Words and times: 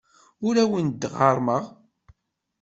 Ur 0.47 0.55
awent-d-ɣerrmeɣ. 0.63 1.65